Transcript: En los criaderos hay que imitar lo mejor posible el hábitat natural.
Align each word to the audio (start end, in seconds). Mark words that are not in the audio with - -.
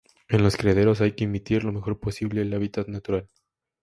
En 0.29 0.41
los 0.41 0.57
criaderos 0.57 0.99
hay 1.01 1.11
que 1.11 1.25
imitar 1.25 1.63
lo 1.63 1.71
mejor 1.71 1.99
posible 1.99 2.41
el 2.41 2.51
hábitat 2.55 2.87
natural. 2.87 3.29